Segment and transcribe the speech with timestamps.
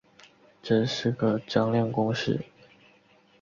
[0.63, 2.43] 这是个张量公式。